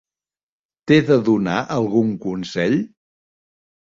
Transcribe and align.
T'he 0.91 0.97
de 1.09 1.17
donar 1.29 1.59
algun 1.77 2.11
consell? 2.27 2.79